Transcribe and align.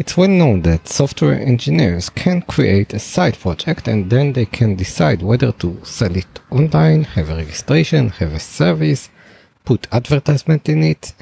It's 0.00 0.16
well 0.16 0.28
known 0.30 0.62
that 0.62 0.88
software 0.88 1.38
engineers 1.38 2.08
can 2.08 2.40
create 2.40 2.94
a 2.94 2.98
side 2.98 3.38
project 3.38 3.86
and 3.86 4.08
then 4.08 4.32
they 4.32 4.46
can 4.46 4.74
decide 4.74 5.20
whether 5.20 5.52
to 5.52 5.78
sell 5.84 6.16
it 6.16 6.40
online, 6.50 7.04
have 7.04 7.28
a 7.28 7.36
registration, 7.36 8.08
have 8.08 8.32
a 8.32 8.40
service, 8.40 9.10
put 9.66 9.86
advertisement 9.92 10.70
in 10.70 10.82
it. 10.84 11.12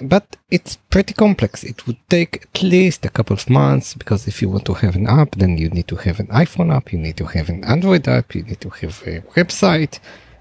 But 0.00 0.38
it's 0.50 0.76
pretty 0.88 1.12
complex. 1.12 1.64
It 1.64 1.86
would 1.86 1.98
take 2.08 2.46
at 2.46 2.62
least 2.62 3.04
a 3.04 3.10
couple 3.10 3.34
of 3.34 3.50
months 3.50 3.92
because 3.92 4.26
if 4.26 4.40
you 4.40 4.48
want 4.48 4.64
to 4.64 4.74
have 4.82 4.96
an 4.96 5.06
app, 5.06 5.32
then 5.32 5.58
you 5.58 5.68
need 5.68 5.88
to 5.88 5.96
have 5.96 6.18
an 6.18 6.28
iPhone 6.28 6.74
app, 6.74 6.94
you 6.94 6.98
need 6.98 7.18
to 7.18 7.26
have 7.26 7.50
an 7.50 7.62
Android 7.64 8.08
app, 8.08 8.34
you 8.34 8.42
need 8.42 8.62
to 8.62 8.70
have 8.70 9.02
a 9.06 9.20
website. 9.36 9.98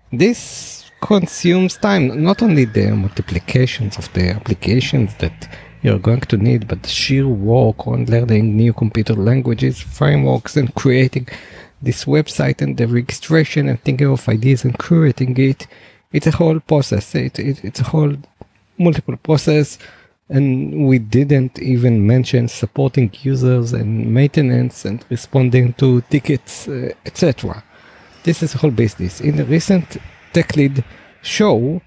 This 0.09 0.89
consumes 1.01 1.75
time, 1.75 2.23
not 2.23 2.41
only 2.41 2.63
the 2.63 2.95
multiplications 2.95 3.97
of 3.97 4.07
the 4.13 4.29
applications 4.29 5.13
that 5.15 5.49
you're 5.83 5.99
going 5.99 6.21
to 6.21 6.37
need, 6.37 6.67
but 6.67 6.87
sheer 6.87 7.27
work 7.27 7.85
on 7.85 8.05
learning 8.05 8.55
new 8.55 8.73
computer 8.73 9.13
languages, 9.13 9.81
frameworks, 9.81 10.55
and 10.55 10.73
creating 10.75 11.27
this 11.81 12.05
website 12.05 12.61
and 12.61 12.77
the 12.77 12.87
registration 12.87 13.67
and 13.67 13.81
thinking 13.83 14.07
of 14.07 14.27
ideas 14.29 14.63
and 14.63 14.79
creating 14.79 15.37
it. 15.37 15.67
It's 16.13 16.27
a 16.27 16.31
whole 16.31 16.61
process. 16.61 17.13
It, 17.13 17.37
it, 17.37 17.63
it's 17.65 17.81
a 17.81 17.83
whole 17.83 18.15
multiple 18.77 19.17
process. 19.17 19.77
And 20.29 20.87
we 20.87 20.99
didn't 20.99 21.59
even 21.59 22.07
mention 22.07 22.47
supporting 22.47 23.11
users 23.21 23.73
and 23.73 24.13
maintenance 24.13 24.85
and 24.85 25.03
responding 25.09 25.73
to 25.73 25.99
tickets, 26.09 26.67
uh, 26.69 26.93
etc. 27.05 27.61
This 28.23 28.41
is 28.41 28.55
a 28.55 28.57
whole 28.57 28.71
business. 28.71 29.19
In 29.19 29.35
the 29.35 29.43
recent 29.43 29.97
Tech 30.31 30.55
Lead 30.55 30.85
show, 31.21 31.81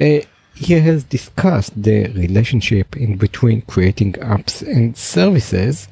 uh, 0.00 0.18
he 0.56 0.74
has 0.74 1.04
discussed 1.04 1.80
the 1.80 2.08
relationship 2.08 2.96
in 2.96 3.16
between 3.16 3.62
creating 3.62 4.14
apps 4.14 4.66
and 4.66 4.96
services 4.96 5.88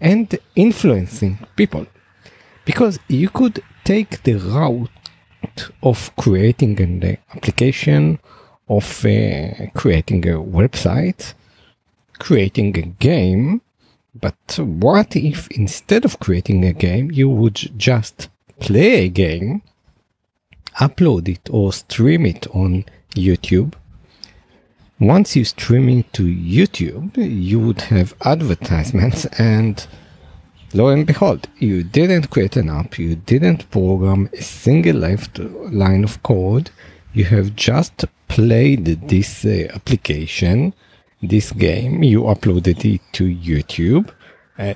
and 0.00 0.38
influencing 0.56 1.38
people. 1.56 1.86
Because 2.64 2.98
you 3.08 3.28
could 3.28 3.62
take 3.84 4.22
the 4.24 4.34
route 4.34 4.90
of 5.82 6.10
creating 6.16 6.80
an 6.80 7.18
application, 7.34 8.18
of 8.68 9.04
uh, 9.04 9.66
creating 9.74 10.26
a 10.28 10.38
website, 10.38 11.34
creating 12.18 12.76
a 12.78 12.82
game, 12.82 13.60
but 14.14 14.58
what 14.58 15.14
if 15.16 15.48
instead 15.50 16.04
of 16.04 16.18
creating 16.20 16.64
a 16.64 16.72
game, 16.72 17.10
you 17.10 17.28
would 17.28 17.60
just 17.76 18.28
play 18.60 19.04
a 19.04 19.08
game, 19.08 19.62
upload 20.80 21.28
it 21.28 21.48
or 21.50 21.72
stream 21.72 22.24
it 22.26 22.46
on 22.48 22.84
YouTube, 23.14 23.74
once 25.06 25.36
you 25.36 25.44
streaming 25.44 26.04
to 26.12 26.22
YouTube, 26.22 27.16
you 27.16 27.58
would 27.60 27.80
have 27.82 28.14
advertisements 28.22 29.26
and 29.38 29.86
lo 30.72 30.88
and 30.88 31.06
behold, 31.06 31.48
you 31.58 31.82
didn't 31.82 32.30
create 32.30 32.56
an 32.56 32.70
app, 32.70 32.98
you 32.98 33.14
didn't 33.14 33.70
program 33.70 34.28
a 34.32 34.42
single 34.42 34.96
left 34.96 35.38
line 35.38 36.04
of 36.04 36.22
code, 36.22 36.70
you 37.12 37.24
have 37.24 37.54
just 37.54 38.04
played 38.28 38.84
this 38.84 39.44
uh, 39.44 39.68
application, 39.74 40.72
this 41.22 41.52
game, 41.52 42.02
you 42.02 42.22
uploaded 42.22 42.84
it 42.84 43.00
to 43.12 43.24
YouTube. 43.24 44.10
Uh, 44.58 44.74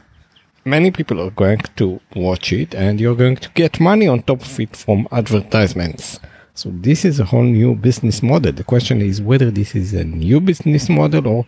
many 0.65 0.91
people 0.91 1.21
are 1.21 1.31
going 1.31 1.61
to 1.77 2.01
watch 2.15 2.53
it 2.53 2.75
and 2.75 3.01
you're 3.01 3.17
going 3.17 3.37
to 3.37 3.49
get 3.51 3.81
money 3.81 4.07
on 4.07 4.23
top 4.23 4.43
of 4.43 4.61
it 4.61 4.77
from 4.77 5.09
advertisements. 5.11 6.21
So 6.59 6.71
this 6.73 7.05
is 7.05 7.21
a 7.21 7.25
whole 7.25 7.45
new 7.45 7.77
business 7.77 8.21
model. 8.21 8.51
The 8.51 8.65
question 8.65 9.01
is 9.01 9.23
whether 9.23 9.49
this 9.49 9.77
is 9.77 9.95
a 9.95 10.03
new 10.03 10.41
business 10.41 10.89
model 10.89 11.29
or 11.29 11.47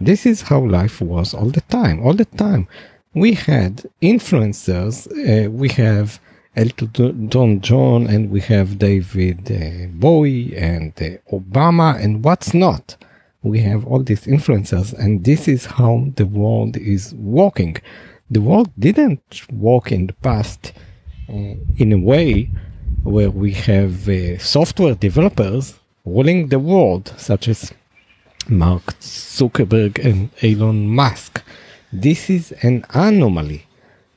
this 0.00 0.24
is 0.24 0.40
how 0.40 0.60
life 0.60 1.00
was 1.00 1.34
all 1.34 1.50
the 1.50 1.62
time. 1.62 2.00
All 2.06 2.14
the 2.14 2.26
time. 2.26 2.68
We 3.12 3.34
had 3.34 3.84
influencers. 4.00 4.96
Uh, 5.10 5.50
we 5.50 5.68
have 5.70 6.20
Elton 6.54 7.60
John 7.60 8.06
and 8.06 8.30
we 8.30 8.38
have 8.42 8.78
David 8.78 9.50
uh, 9.50 9.88
Bowie 9.94 10.56
and 10.56 10.92
uh, 11.02 11.36
Obama 11.36 12.00
and 12.00 12.22
what's 12.24 12.54
not. 12.54 12.94
We 13.42 13.58
have 13.62 13.84
all 13.84 14.04
these 14.04 14.26
influencers 14.26 14.96
and 14.96 15.24
this 15.24 15.48
is 15.48 15.66
how 15.66 16.12
the 16.14 16.26
world 16.26 16.76
is 16.76 17.14
working. 17.16 17.78
The 18.30 18.40
world 18.40 18.70
didn't 18.78 19.42
work 19.52 19.90
in 19.90 20.06
the 20.06 20.18
past 20.22 20.72
uh, 21.28 21.56
in 21.78 21.92
a 21.92 21.98
way 21.98 22.48
where 23.02 23.30
we 23.30 23.52
have 23.52 24.08
uh, 24.08 24.38
software 24.38 24.94
developers 24.94 25.78
ruling 26.04 26.48
the 26.48 26.58
world, 26.58 27.12
such 27.16 27.48
as 27.48 27.72
Mark 28.48 28.98
Zuckerberg 29.00 30.04
and 30.04 30.30
Elon 30.42 30.86
Musk. 30.88 31.42
This 31.92 32.30
is 32.30 32.52
an 32.62 32.84
anomaly. 32.90 33.66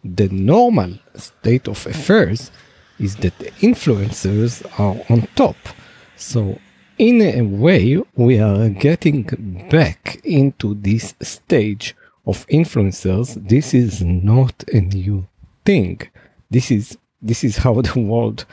The 0.03 0.29
normal 0.29 0.99
state 1.15 1.67
of 1.67 1.85
affairs 1.87 2.51
is 2.99 3.15
that 3.17 3.37
the 3.39 3.51
influencers 3.61 4.63
are 4.79 4.97
on 5.09 5.27
top. 5.35 5.57
So, 6.15 6.59
in 6.97 7.21
a 7.21 7.41
way, 7.41 8.01
we 8.15 8.39
are 8.39 8.69
getting 8.69 9.23
back 9.69 10.21
into 10.23 10.75
this 10.75 11.13
stage 11.21 11.95
of 12.25 12.47
influencers. 12.47 13.47
This 13.47 13.73
is 13.73 14.01
not 14.01 14.63
a 14.71 14.79
new 14.79 15.27
thing. 15.65 16.01
This 16.49 16.71
is 16.71 16.97
this 17.21 17.43
is 17.43 17.57
how 17.57 17.81
the 17.81 17.99
world 17.99 18.45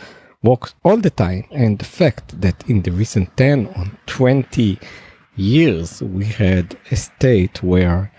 works 0.43 0.75
all 0.85 0.97
the 0.97 1.11
time. 1.11 1.45
And 1.51 1.79
the 1.79 1.85
fact 1.85 2.41
that 2.41 2.69
in 2.69 2.83
the 2.83 2.93
recent 2.93 3.37
10 3.37 3.67
or 3.67 3.87
20 4.07 4.79
years, 5.37 6.03
we 6.03 6.25
had 6.25 6.77
a 6.91 6.97
state 6.97 7.63
where 7.63 8.13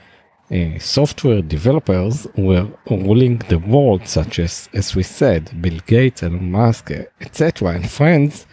uh, 0.52 0.78
software 0.80 1.42
developers 1.42 2.28
were 2.36 2.68
ruling 2.90 3.38
the 3.50 3.60
world, 3.60 4.08
such 4.08 4.40
as, 4.40 4.70
as 4.74 4.96
we 4.96 5.04
said, 5.04 5.62
Bill 5.62 5.80
Gates, 5.88 6.24
Elon 6.24 6.52
Musk, 6.52 6.92
etc., 7.22 7.70
and 7.70 7.90
friends. 7.90 8.46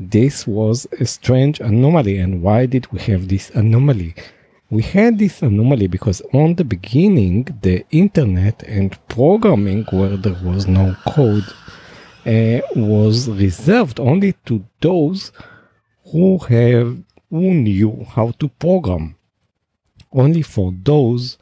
This 0.00 0.46
was 0.46 0.86
a 1.00 1.04
strange 1.04 1.60
anomaly. 1.60 2.18
And 2.18 2.42
why 2.42 2.66
did 2.66 2.90
we 2.92 3.00
have 3.00 3.28
this 3.28 3.50
anomaly? 3.50 4.14
We 4.70 4.82
had 4.82 5.18
this 5.18 5.42
anomaly 5.42 5.88
because 5.88 6.22
on 6.32 6.54
the 6.54 6.64
beginning, 6.64 7.58
the 7.62 7.84
internet 7.90 8.62
and 8.64 8.96
programming 9.08 9.84
where 9.90 10.16
there 10.16 10.36
was 10.42 10.66
no 10.66 10.94
code 11.06 11.44
uh, 12.26 12.60
was 12.74 13.28
reserved 13.28 14.00
only 14.00 14.34
to 14.46 14.64
those 14.80 15.32
who 16.12 16.38
have 16.38 16.98
who 17.30 17.54
knew 17.54 18.06
how 18.08 18.30
to 18.32 18.48
program. 18.48 19.16
Only 20.12 20.42
for 20.42 20.72
those 20.82 21.36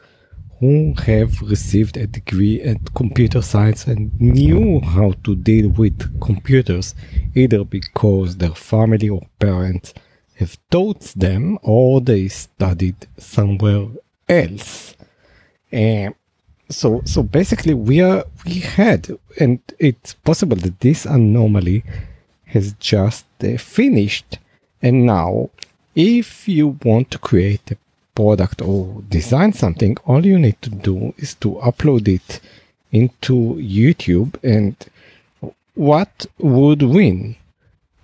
who 0.58 0.94
have 0.94 1.40
received 1.42 1.96
a 1.96 2.06
degree 2.06 2.62
at 2.62 2.94
computer 2.94 3.42
science 3.42 3.86
and 3.86 4.18
knew 4.20 4.80
how 4.80 5.12
to 5.24 5.36
deal 5.36 5.68
with 5.68 6.20
computers, 6.20 6.94
either 7.34 7.62
because 7.64 8.36
their 8.36 8.54
family 8.54 9.08
or 9.08 9.22
parents 9.38 9.94
have 10.36 10.56
taught 10.70 11.00
them 11.14 11.58
or 11.62 12.00
they 12.00 12.28
studied 12.28 13.06
somewhere 13.18 13.86
else. 14.28 14.96
Uh, 15.72 16.10
so 16.68 17.02
so 17.04 17.22
basically 17.22 17.74
we 17.74 18.00
are 18.00 18.24
we 18.44 18.60
had 18.60 19.16
and 19.38 19.60
it's 19.78 20.14
possible 20.14 20.56
that 20.56 20.80
this 20.80 21.06
anomaly 21.06 21.84
has 22.46 22.74
just 22.74 23.26
uh, 23.42 23.56
finished. 23.56 24.38
And 24.82 25.06
now 25.06 25.50
if 25.94 26.48
you 26.48 26.78
want 26.84 27.10
to 27.10 27.18
create 27.18 27.70
a 27.70 27.76
product 28.14 28.62
or 28.62 29.02
design 29.08 29.52
something 29.52 29.96
all 30.06 30.24
you 30.24 30.38
need 30.38 30.60
to 30.62 30.70
do 30.70 31.12
is 31.18 31.34
to 31.34 31.50
upload 31.56 32.08
it 32.08 32.40
into 32.90 33.34
youtube 33.56 34.42
and 34.42 34.74
what 35.74 36.26
would 36.38 36.82
win? 36.82 37.36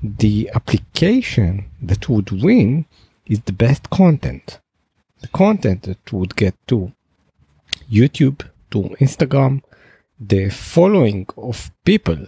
The 0.02 0.50
application 0.54 1.64
that 1.80 2.08
would 2.08 2.30
win 2.30 2.84
is 3.24 3.40
the 3.40 3.52
best 3.52 3.88
content. 3.88 4.58
The 5.22 5.28
content 5.28 5.84
that 5.84 6.12
would 6.12 6.36
get 6.36 6.54
to 6.66 6.92
youtube 7.90 8.46
to 8.72 8.80
Instagram 9.00 9.62
the 10.19 10.50
following 10.50 11.26
of 11.36 11.70
people, 11.84 12.26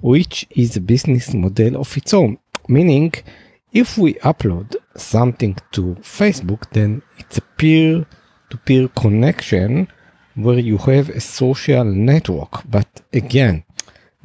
which 0.00 0.46
is 0.50 0.76
a 0.76 0.80
business 0.80 1.34
model 1.34 1.76
of 1.76 1.96
its 1.96 2.12
own. 2.14 2.38
Meaning, 2.68 3.12
if 3.72 3.96
we 3.98 4.14
upload 4.14 4.76
something 4.96 5.56
to 5.72 5.96
Facebook, 6.02 6.70
then 6.70 7.02
it's 7.18 7.38
a 7.38 7.42
peer 7.58 8.06
to 8.50 8.56
peer 8.58 8.88
connection 8.88 9.88
where 10.34 10.58
you 10.58 10.78
have 10.78 11.08
a 11.08 11.20
social 11.20 11.84
network. 11.84 12.62
But 12.70 13.02
again, 13.12 13.64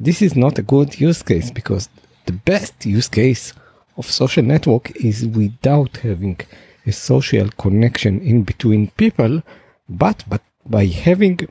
this 0.00 0.22
is 0.22 0.36
not 0.36 0.58
a 0.58 0.62
good 0.62 1.00
use 1.00 1.22
case 1.22 1.50
because 1.50 1.88
the 2.26 2.32
best 2.32 2.86
use 2.86 3.08
case 3.08 3.52
of 3.96 4.06
social 4.06 4.44
network 4.44 4.94
is 4.96 5.26
without 5.26 5.96
having 5.98 6.38
a 6.86 6.92
social 6.92 7.48
connection 7.50 8.20
in 8.20 8.42
between 8.44 8.90
people, 8.92 9.42
but, 9.88 10.24
but 10.28 10.42
by 10.68 10.86
having 10.86 11.48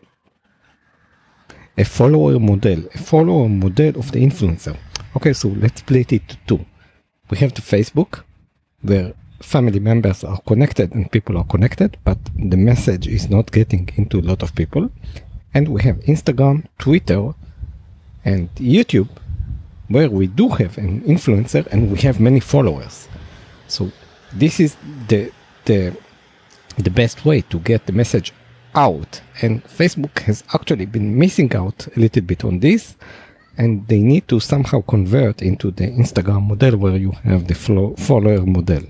a 1.77 1.83
follower 1.83 2.39
model, 2.39 2.85
a 2.93 2.97
follower 2.97 3.49
model 3.49 3.97
of 3.99 4.11
the 4.11 4.19
influencer. 4.19 4.77
Okay, 5.15 5.33
so 5.33 5.49
let's 5.49 5.79
split 5.81 6.13
it 6.13 6.27
to 6.29 6.37
two. 6.47 6.65
We 7.29 7.37
have 7.39 7.53
the 7.53 7.61
Facebook, 7.61 8.23
where 8.81 9.13
family 9.41 9.79
members 9.79 10.23
are 10.23 10.39
connected 10.41 10.93
and 10.93 11.11
people 11.11 11.37
are 11.37 11.43
connected, 11.43 11.97
but 12.03 12.17
the 12.35 12.57
message 12.57 13.07
is 13.07 13.29
not 13.29 13.51
getting 13.51 13.89
into 13.95 14.19
a 14.19 14.21
lot 14.21 14.43
of 14.43 14.55
people. 14.55 14.89
And 15.53 15.69
we 15.69 15.81
have 15.83 15.97
Instagram, 16.01 16.65
Twitter, 16.77 17.33
and 18.25 18.53
YouTube, 18.55 19.09
where 19.87 20.09
we 20.09 20.27
do 20.27 20.49
have 20.49 20.77
an 20.77 21.01
influencer 21.01 21.65
and 21.67 21.91
we 21.91 21.97
have 21.99 22.19
many 22.19 22.39
followers. 22.39 23.07
So 23.67 23.91
this 24.33 24.59
is 24.59 24.75
the 25.07 25.31
the 25.65 25.95
the 26.77 26.89
best 26.89 27.25
way 27.25 27.41
to 27.41 27.59
get 27.59 27.85
the 27.85 27.93
message 27.93 28.33
out. 28.77 29.21
And 29.41 29.63
Facebook 29.63 30.19
has 30.19 30.43
actually 30.53 30.85
been 30.85 31.17
missing 31.17 31.53
out 31.55 31.87
a 31.87 31.99
little 31.99 32.21
bit 32.21 32.45
on 32.45 32.59
this. 32.59 32.95
And 33.57 33.87
they 33.87 33.99
need 33.99 34.27
to 34.27 34.39
somehow 34.39 34.81
convert 34.81 35.41
into 35.41 35.71
the 35.71 35.87
Instagram 35.87 36.47
model 36.47 36.77
where 36.77 36.95
you 36.95 37.11
have 37.23 37.47
the 37.47 37.55
follower 37.55 38.45
model. 38.45 38.83